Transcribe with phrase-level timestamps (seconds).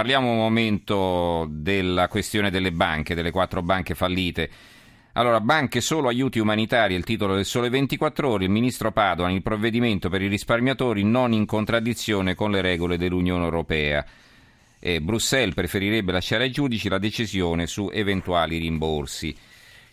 [0.00, 4.48] parliamo un momento della questione delle banche, delle quattro banche fallite.
[5.12, 9.42] Allora, banche solo aiuti umanitari, il titolo del Sole 24 Ore, il ministro Padoan, il
[9.42, 14.02] provvedimento per i risparmiatori non in contraddizione con le regole dell'Unione Europea.
[14.78, 19.36] E Bruxelles preferirebbe lasciare ai giudici la decisione su eventuali rimborsi.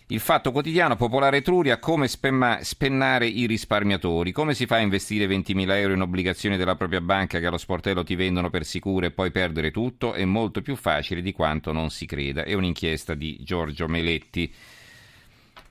[0.09, 5.27] Il fatto quotidiano Popolare Etruria, come spemma, spennare i risparmiatori, come si fa a investire
[5.27, 9.11] 20.000 euro in obbligazioni della propria banca che allo sportello ti vendono per sicuro e
[9.11, 12.45] poi perdere tutto, è molto più facile di quanto non si creda.
[12.45, 14.49] È un'inchiesta di Giorgio Meletti.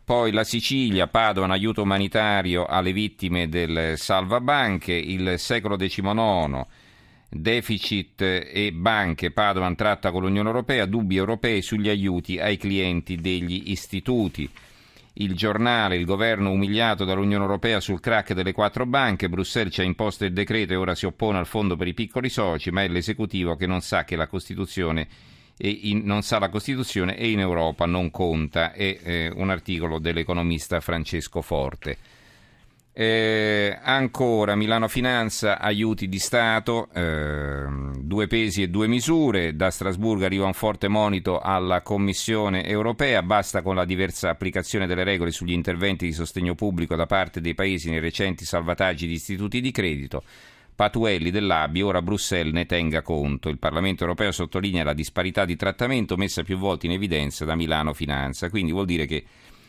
[0.05, 6.63] Poi la Sicilia, Padova, un aiuto umanitario alle vittime del salvabanche, il secolo XIX,
[7.29, 13.71] deficit e banche, Padovan tratta con l'Unione Europea, dubbi europei sugli aiuti ai clienti degli
[13.71, 14.49] istituti.
[15.19, 19.85] Il giornale, il governo umiliato dall'Unione Europea sul crack delle quattro banche, Bruxelles ci ha
[19.85, 22.89] imposto il decreto e ora si oppone al fondo per i piccoli soci, ma è
[22.89, 25.09] l'esecutivo che non sa che la Costituzione
[25.59, 28.73] in, non sa la Costituzione e in Europa non conta.
[28.73, 31.97] È eh, un articolo dell'economista Francesco Forte.
[32.99, 37.67] Eh, ancora Milano Finanza, aiuti di Stato, eh,
[38.01, 39.55] due pesi e due misure.
[39.55, 43.23] Da Strasburgo arriva un forte monito alla Commissione europea.
[43.23, 47.53] Basta con la diversa applicazione delle regole sugli interventi di sostegno pubblico da parte dei
[47.53, 50.23] paesi nei recenti salvataggi di istituti di credito.
[50.75, 53.51] Patuelli dell'ABI, ora Bruxelles ne tenga conto.
[53.51, 57.93] Il Parlamento europeo sottolinea la disparità di trattamento messa più volte in evidenza da Milano
[57.93, 59.23] Finanza, quindi vuol dire che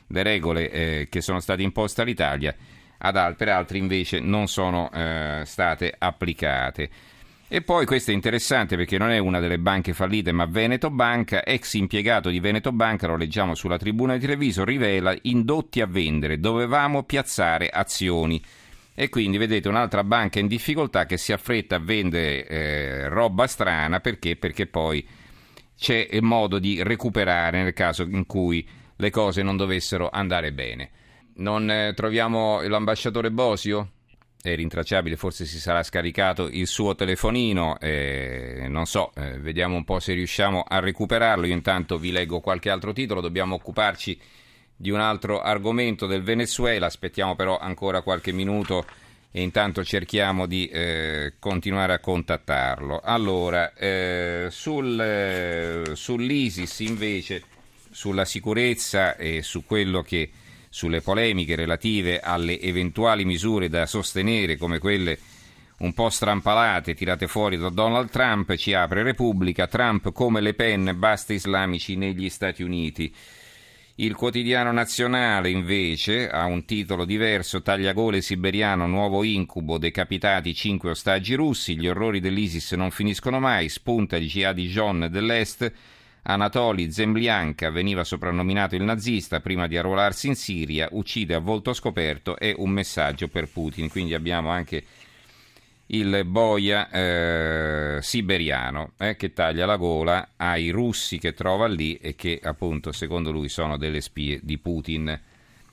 [0.07, 2.55] le regole eh, che sono state imposte all'Italia
[2.99, 6.89] ad, per altri invece non sono eh, state applicate.
[7.49, 11.45] E poi questo è interessante perché non è una delle banche fallite, ma Veneto Banca,
[11.45, 16.41] ex impiegato di Veneto Banca, lo leggiamo sulla tribuna di Treviso, rivela indotti a vendere,
[16.41, 18.43] dovevamo piazzare azioni.
[18.93, 23.99] E quindi vedete un'altra banca in difficoltà che si affretta a vendere eh, roba strana
[23.99, 24.35] perché?
[24.35, 25.07] perché poi
[25.77, 30.89] c'è modo di recuperare nel caso in cui le cose non dovessero andare bene.
[31.37, 33.91] Non eh, troviamo l'ambasciatore Bosio?
[34.41, 39.83] È rintracciabile, forse si sarà scaricato il suo telefonino, eh, non so, eh, vediamo un
[39.83, 41.45] po' se riusciamo a recuperarlo.
[41.45, 44.19] Io intanto vi leggo qualche altro titolo, dobbiamo occuparci
[44.75, 48.85] di un altro argomento del Venezuela, aspettiamo però ancora qualche minuto
[49.31, 52.99] e intanto cerchiamo di eh, continuare a contattarlo.
[53.03, 57.43] Allora, eh, sul, eh, sull'ISIS invece,
[57.91, 60.31] sulla sicurezza e su quello che
[60.77, 65.17] sulle polemiche relative alle eventuali misure da sostenere come quelle
[65.79, 70.93] un po' strampalate tirate fuori da Donald Trump, ci apre Repubblica, Trump come Le Pen,
[70.95, 73.11] basta islamici negli Stati Uniti.
[73.95, 81.33] Il quotidiano nazionale invece ha un titolo diverso, Tagliagole siberiano, nuovo incubo, decapitati cinque ostaggi
[81.33, 85.73] russi, gli orrori dell'ISIS non finiscono mai, spunta il jihadi John dell'Est,
[86.29, 92.37] Anatoli Zemlianka veniva soprannominato il nazista prima di arruolarsi in Siria, uccide a volto scoperto,
[92.37, 94.83] è un messaggio per Putin, quindi abbiamo anche
[95.87, 102.13] il boia eh, siberiano eh, che taglia la gola ai russi che trova lì e
[102.15, 105.17] che appunto secondo lui sono delle spie di Putin.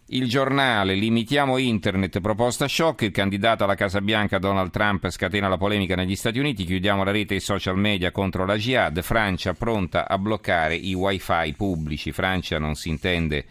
[0.08, 5.56] Il giornale Limitiamo Internet, proposta shock, il candidato alla Casa Bianca Donald Trump scatena la
[5.56, 9.54] polemica negli Stati Uniti, chiudiamo la rete e i social media contro la jihad, Francia
[9.54, 13.46] pronta a bloccare i wifi pubblici, Francia non si intende,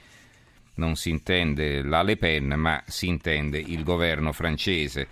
[0.76, 5.08] non si intende la Le Pen ma si intende il governo francese.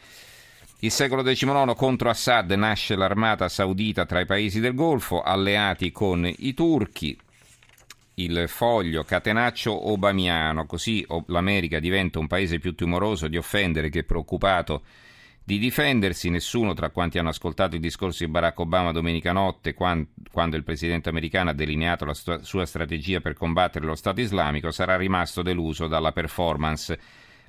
[0.81, 6.31] Il secolo XIX contro Assad nasce l'armata saudita tra i paesi del Golfo, alleati con
[6.37, 7.17] i turchi.
[8.15, 14.83] Il foglio catenaccio obamiano, così l'America diventa un paese più timoroso di offendere che preoccupato
[15.43, 16.29] di difendersi.
[16.29, 21.09] Nessuno tra quanti hanno ascoltato il discorso di Barack Obama domenica notte, quando il presidente
[21.09, 26.11] americano ha delineato la sua strategia per combattere lo Stato islamico, sarà rimasto deluso dalla
[26.11, 26.99] performance.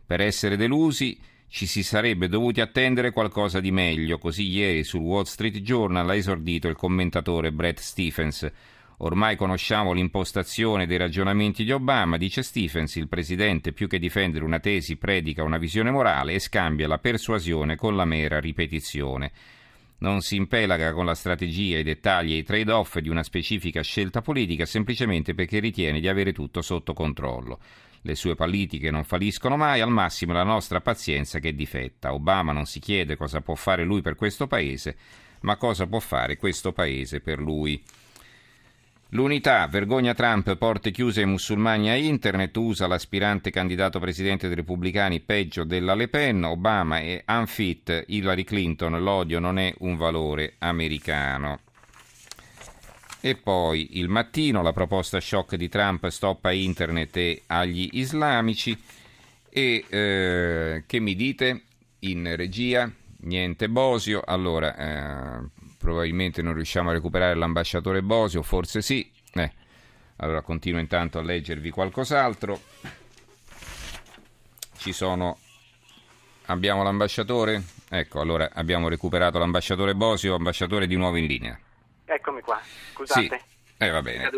[0.06, 1.18] Per essere delusi
[1.48, 6.14] ci si sarebbe dovuti attendere qualcosa di meglio, così ieri sul Wall Street Journal ha
[6.14, 8.50] esordito il commentatore Brett Stephens.
[9.04, 14.60] Ormai conosciamo l'impostazione dei ragionamenti di Obama, dice Stephens, il presidente più che difendere una
[14.60, 19.32] tesi predica una visione morale e scambia la persuasione con la mera ripetizione.
[19.98, 24.20] Non si impelaga con la strategia, i dettagli e i trade-off di una specifica scelta
[24.20, 27.58] politica semplicemente perché ritiene di avere tutto sotto controllo.
[28.02, 32.14] Le sue politiche non falliscono mai, al massimo la nostra pazienza che è difetta.
[32.14, 34.96] Obama non si chiede cosa può fare lui per questo paese,
[35.40, 37.82] ma cosa può fare questo paese per lui.
[39.14, 45.20] L'unità, vergogna Trump, porte chiuse ai musulmani a internet, usa l'aspirante candidato presidente dei repubblicani
[45.20, 51.60] peggio della Le Pen, Obama e unfit Hillary Clinton, l'odio non è un valore americano.
[53.20, 58.80] E poi il mattino, la proposta shock di Trump stoppa internet e agli islamici.
[59.50, 61.62] E eh, che mi dite
[62.00, 62.90] in regia?
[63.24, 64.22] Niente Bosio.
[64.24, 69.10] Allora, eh, probabilmente non riusciamo a recuperare l'ambasciatore Bosio, forse sì.
[69.34, 69.52] Eh,
[70.16, 72.60] allora continuo intanto a leggervi qualcos'altro.
[74.76, 75.38] Ci sono.
[76.46, 77.62] Abbiamo l'ambasciatore?
[77.90, 81.58] Ecco, allora abbiamo recuperato l'ambasciatore Bosio, ambasciatore di nuovo in linea.
[82.04, 82.60] Eccomi qua,
[82.92, 83.20] scusate.
[83.20, 83.50] Sì.
[83.84, 84.30] Eh, va bene.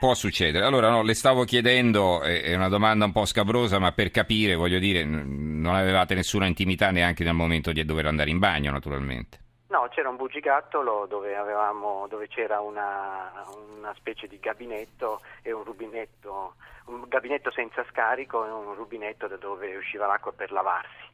[0.00, 0.64] Può succedere.
[0.64, 4.80] Allora, no, le stavo chiedendo, è una domanda un po' scabrosa, ma per capire, voglio
[4.80, 9.38] dire, non avevate nessuna intimità neanche nel momento di dover andare in bagno, naturalmente.
[9.68, 13.44] No, c'era un bugigattolo dove, avevamo, dove c'era una,
[13.76, 16.54] una, specie di gabinetto e un rubinetto,
[16.86, 21.06] un gabinetto senza scarico e un rubinetto da dove usciva l'acqua per lavarsi.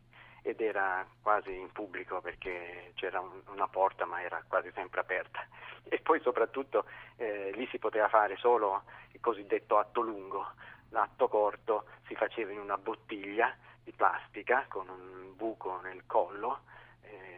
[0.42, 5.44] Ed era quasi in pubblico perché c'era un, una porta ma era quasi sempre aperta.
[5.86, 6.86] E poi soprattutto
[7.16, 10.52] eh, lì si poteva fare solo il cosiddetto atto lungo,
[10.90, 16.60] l'atto corto si faceva in una bottiglia di plastica con un buco nel collo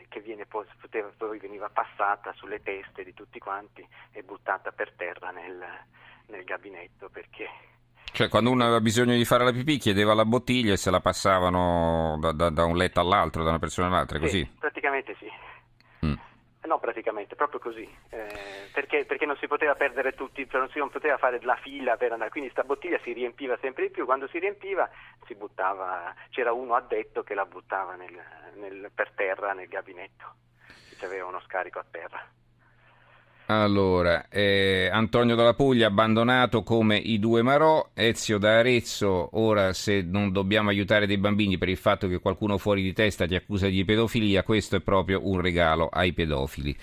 [0.08, 4.92] che viene poi, poteva, poi, veniva passata sulle teste di tutti quanti e buttata per
[4.96, 5.62] terra nel,
[6.26, 7.48] nel gabinetto perché
[8.16, 11.00] cioè, quando uno aveva bisogno di fare la pipì, chiedeva la bottiglia e se la
[11.00, 14.38] passavano da, da, da un letto all'altro, da una persona all'altra, così?
[14.38, 15.26] Sì, praticamente sì.
[16.66, 16.68] Mm.
[16.68, 17.88] No, praticamente, proprio così.
[18.10, 21.56] Eh, perché, perché, non si poteva perdere tutti, cioè non si non poteva fare la
[21.56, 22.30] fila per andare.
[22.30, 24.04] Quindi questa bottiglia si riempiva sempre di più.
[24.04, 24.88] Quando si riempiva,
[25.26, 26.14] si buttava.
[26.30, 28.20] C'era uno addetto che la buttava nel,
[28.54, 30.34] nel, per terra nel gabinetto.
[30.66, 32.24] Se c'aveva uno scarico a terra.
[33.48, 40.02] Allora, eh, Antonio dalla Puglia abbandonato come i due Marò, Ezio da Arezzo, ora se
[40.02, 43.68] non dobbiamo aiutare dei bambini per il fatto che qualcuno fuori di testa ti accusa
[43.68, 46.76] di pedofilia, questo è proprio un regalo ai pedofili.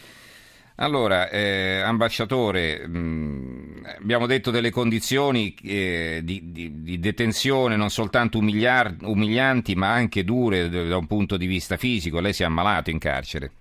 [0.76, 7.90] Allora, eh, ambasciatore, mh, mm, abbiamo detto delle condizioni eh, di, di, di, detenzione non
[7.90, 12.46] soltanto umiliar, umilianti ma anche dure da un punto di vista fisico, lei si è
[12.46, 13.52] ammalato in carcere.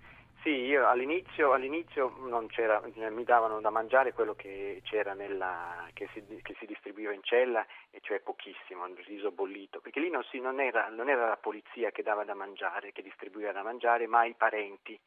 [0.42, 4.82] Sì, io all'inizio, all'inizio mi davano da mangiare quello che,
[5.14, 10.00] nella, che, si, che, si, distribuiva in cella, e cioè pochissimo, il riso bollito, perché
[10.00, 13.52] lì non, si, non, era, non, era, la polizia che dava da mangiare, che distribuiva
[13.52, 14.98] da mangiare, ma i parenti.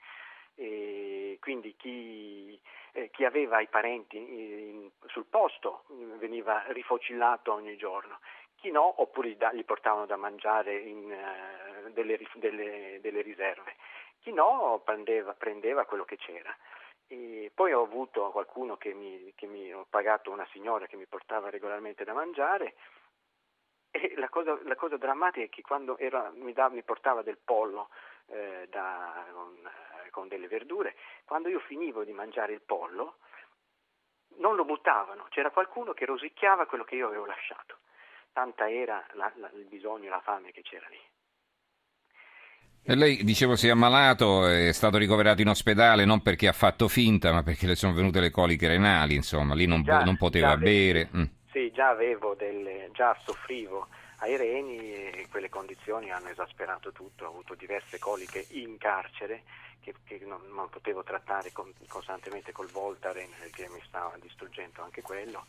[0.55, 2.57] E quindi chi,
[2.93, 5.83] eh, chi, aveva i parenti in, sul posto
[6.17, 8.19] veniva rifocillato ogni giorno,
[8.55, 13.75] chi no oppure gli portavano da mangiare in, uh, delle, delle, delle riserve
[14.25, 16.51] chi no prendeva, prendeva quello che c'era.
[17.05, 21.05] E poi ho avuto qualcuno che mi, che mi ho pagato una signora che mi
[21.05, 22.73] portava regolarmente da mangiare
[23.91, 27.37] e la cosa, la cosa drammatica è che quando era, mi, da, mi, portava del
[27.37, 27.89] pollo
[28.25, 29.55] eh, da, con,
[30.03, 33.17] eh, con, delle verdure, quando io finivo di mangiare il pollo
[34.37, 37.77] non lo buttavano, c'era qualcuno che rosicchiava quello che io avevo lasciato.
[38.33, 40.99] Tanta era la, la, il bisogno, la fame che c'era lì.
[42.87, 46.87] E lei, dicevo, si è ammalato, è stato ricoverato in ospedale non perché ha fatto
[46.87, 50.49] finta, ma perché le sono venute le coliche renali, insomma, lì non, già, non poteva
[50.49, 51.01] già bere.
[51.01, 51.23] Avevo, mm.
[51.51, 53.87] Sì, già avevo delle, già soffrivo
[54.17, 59.41] ai reni e quelle condizioni hanno esasperato tutto, ho avuto diverse coliche in carcere
[59.81, 65.01] che, che non, non, potevo trattare con, costantemente col Voltaren perché mi stava distruggendo anche
[65.01, 65.45] quello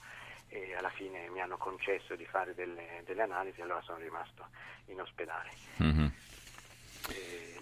[0.48, 4.46] e alla fine mi hanno concesso di fare delle, delle analisi e allora sono rimasto
[4.86, 5.50] in ospedale.
[5.82, 6.06] Mm-hmm.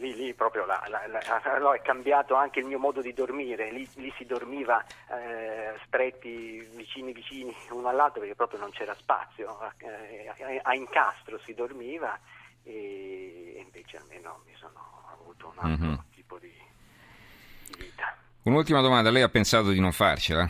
[0.05, 1.21] Lì, lì, proprio la, la, la,
[1.59, 6.59] no, è cambiato anche il mio modo di dormire, lì, lì si dormiva eh, stretti
[6.77, 12.21] vicini vicini uno all'altro perché proprio non c'era spazio, eh, a incastro si dormiva
[12.65, 15.99] e, invece almeno mi sono avuto un altro mm-hmm.
[16.13, 16.53] tipo di,
[17.69, 18.15] di vita.
[18.43, 20.47] Un'ultima domanda, lei ha pensato di non farcela?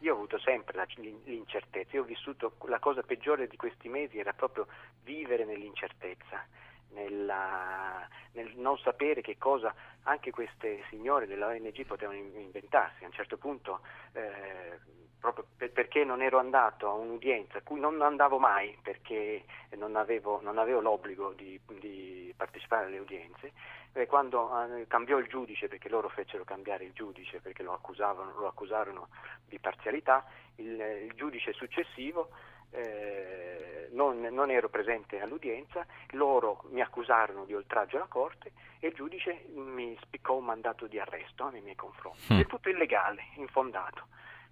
[0.00, 4.32] Io ho avuto sempre l'incertezza, io ho vissuto, la cosa peggiore di questi mesi era
[4.32, 4.68] proprio
[5.02, 6.46] vivere nell'incertezza
[6.90, 9.74] nella, nel non sapere che cosa
[10.04, 13.04] anche queste signore della ONG potevano inventarsi.
[13.04, 13.80] A un certo punto,
[14.12, 14.78] eh,
[15.18, 19.44] proprio per, perché non ero andato a un'udienza, a cui non andavo mai perché
[19.76, 23.52] non avevo, non avevo l'obbligo di, di, partecipare alle udienze,
[23.92, 28.46] eh, quando eh, cambiò il giudice, perché loro fecero cambiare il giudice perché lo, lo
[28.46, 29.08] accusarono
[29.46, 30.24] di parzialità,
[30.56, 32.30] il, il giudice successivo
[32.70, 38.94] eh, non, non, ero presente all'udienza, loro mi accusarono di oltraggio alla Corte e il
[38.94, 42.34] giudice mi spiccò un mandato di arresto nei miei confronti.
[42.34, 42.40] Mm.
[42.40, 44.06] È tutto illegale, infondato.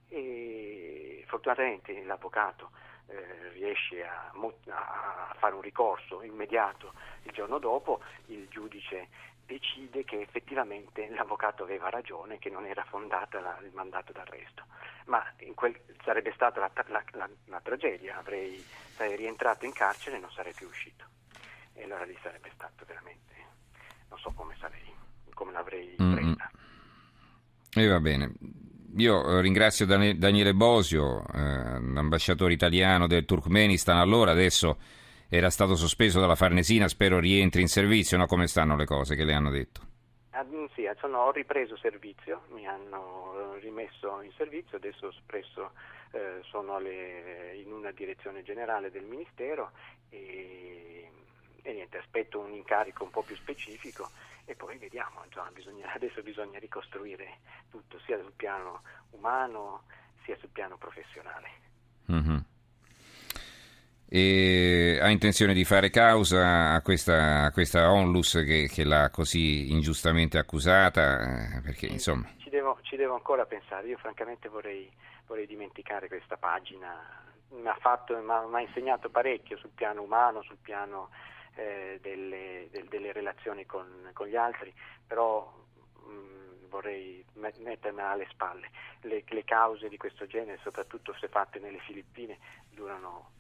[0.08, 2.70] E fortunatamente l'avvocato
[3.06, 4.32] eh, riesce a,
[4.68, 6.92] a, fare un ricorso immediato
[7.22, 9.08] il giorno dopo, il giudice
[9.46, 14.64] decide che effettivamente l'avvocato aveva ragione, che non era fondata la, il mandato d'arresto.
[15.06, 15.22] Ma
[15.54, 18.62] quel, sarebbe stata la, la, la, tragedia, avrei,
[18.96, 21.04] sarei rientrato in carcere e non sarei più uscito.
[21.74, 23.34] E allora lì sarebbe stato veramente,
[24.08, 24.92] non so come, sarei,
[25.34, 26.14] come l'avrei mm-hmm.
[26.14, 26.50] presa.
[27.74, 28.32] E va bene.
[28.96, 34.78] Io ringrazio Daniele Bosio, eh, l'ambasciatore italiano del Turkmenistan, allora adesso
[35.28, 38.26] era stato sospeso dalla Farnesina, spero rientri in servizio, no?
[38.26, 39.80] Come stanno le cose che le hanno detto?
[40.42, 45.72] Mm, sì, sono, ho ripreso servizio, mi hanno rimesso in servizio, adesso presso,
[46.10, 49.70] eh, sono le, in una direzione generale del Ministero
[50.10, 51.08] e,
[51.62, 54.10] e, niente, aspetto un incarico un po' più specifico
[54.44, 57.38] e poi vediamo, insomma, bisogna, adesso bisogna ricostruire
[57.70, 59.82] tutto, sia sul piano umano
[60.24, 61.50] sia sul piano professionale.
[62.10, 62.53] Mm-hmm
[64.08, 69.72] e ha intenzione di fare causa a questa, a questa onlus che, che, l'ha così
[69.72, 71.56] ingiustamente accusata?
[71.56, 72.28] Eh, perché, insomma...
[72.38, 74.90] ci, devo, ci, devo, ancora pensare, io francamente vorrei,
[75.26, 76.94] vorrei dimenticare questa pagina,
[77.50, 81.10] mi ha, fatto, mi ha, insegnato parecchio sul piano umano, sul piano
[81.54, 84.72] eh, delle, del, delle, relazioni con, con, gli altri,
[85.06, 85.50] però
[86.04, 88.68] mh, mm, vorrei mettermela alle spalle.
[89.00, 92.38] Le, le cause di questo genere, soprattutto se fatte nelle Filippine,
[92.70, 93.30] durano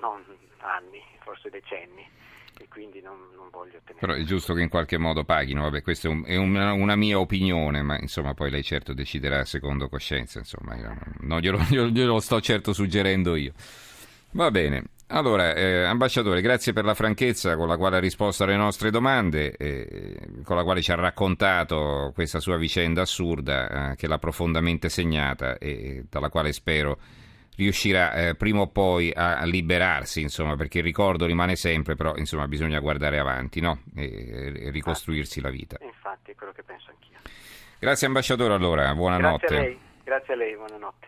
[0.00, 0.22] non
[0.58, 2.04] anni, forse decenni
[2.58, 3.98] e quindi non, non voglio tenere.
[3.98, 6.96] Però è giusto che in qualche modo paghino, vabbè, questa è, un, è una, una,
[6.96, 12.20] mia opinione, ma insomma poi lei certo deciderà secondo coscienza, insomma, io non glielo, glielo
[12.20, 13.52] sto certo suggerendo io.
[14.30, 18.56] Va bene, allora, eh, ambasciatore, grazie per la franchezza con la quale ha risposto alle
[18.56, 24.08] nostre domande, eh, con la quale ci ha raccontato questa sua vicenda assurda eh, che
[24.08, 26.98] l'ha profondamente segnata e dalla quale spero
[27.56, 32.46] riuscirà eh, prima o poi a, liberarsi, insomma, perché il ricordo rimane sempre, però insomma,
[32.46, 33.82] bisogna guardare avanti no?
[33.94, 35.78] e, e ricostruirsi la vita.
[35.80, 37.18] Infatti, è quello che penso anch'io.
[37.78, 39.46] Grazie ambasciatore allora, buonanotte.
[39.46, 41.06] Grazie a lei, Grazie a lei buonanotte.